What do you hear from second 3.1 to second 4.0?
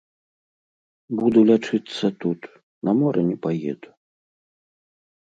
не паеду.